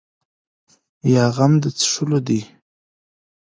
یا 1.13 1.25
غم 1.35 1.53
د 1.63 1.65
څښلو 1.79 2.19
ده. 2.27 2.39